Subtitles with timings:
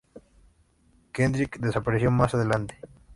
[1.13, 2.75] Kendrick desapareció más adelante.